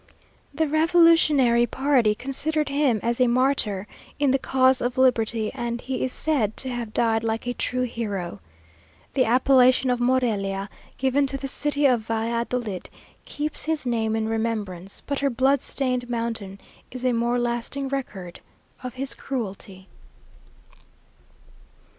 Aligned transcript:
The 0.51 0.67
revolutionary 0.67 1.67
party 1.67 2.15
considered 2.15 2.69
him 2.69 2.99
as 3.03 3.21
a 3.21 3.27
martyr 3.27 3.85
in 4.17 4.31
the 4.31 4.39
cause 4.39 4.81
of 4.81 4.97
liberty, 4.97 5.51
and 5.53 5.79
he 5.79 6.03
is 6.03 6.11
said 6.11 6.57
to 6.57 6.69
have 6.69 6.91
died 6.91 7.21
like 7.23 7.45
a 7.45 7.53
true 7.53 7.83
hero. 7.83 8.39
The 9.13 9.25
appellation 9.25 9.91
of 9.91 9.99
Morelia, 9.99 10.71
given 10.97 11.27
to 11.27 11.37
the 11.37 11.47
city 11.47 11.85
of 11.85 12.01
Valladolid, 12.01 12.89
keeps 13.25 13.65
his 13.65 13.85
name 13.85 14.15
in 14.15 14.27
remembrance, 14.27 15.01
but 15.05 15.19
her 15.19 15.29
blood 15.29 15.61
stained 15.61 16.09
mountain 16.09 16.59
is 16.89 17.05
a 17.05 17.13
more 17.13 17.37
lasting 17.37 17.87
record 17.87 18.39
of 18.81 18.95
his 18.95 19.13
cruelty. 19.13 19.87